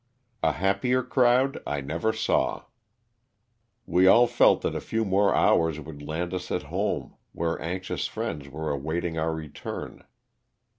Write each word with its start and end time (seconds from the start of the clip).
A 0.41 0.53
happier 0.53 1.03
crowd 1.03 1.61
I 1.67 1.79
never 1.79 2.11
saw; 2.11 2.63
we 3.85 4.07
all 4.07 4.25
felt 4.25 4.63
that 4.63 4.73
a 4.73 4.81
few 4.81 5.05
more 5.05 5.35
hours 5.35 5.77
woulr' 5.77 6.01
land 6.03 6.33
us 6.33 6.49
at 6.49 6.63
home 6.63 7.13
where 7.33 7.61
anxious 7.61 8.07
friends 8.07 8.49
were 8.49 8.71
awaiting 8.71 9.19
our 9.19 9.31
return. 9.35 10.03